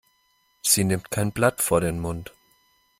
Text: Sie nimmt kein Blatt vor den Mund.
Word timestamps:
Sie 0.63 0.83
nimmt 0.83 1.11
kein 1.11 1.31
Blatt 1.31 1.61
vor 1.61 1.79
den 1.79 1.99
Mund. 1.99 2.33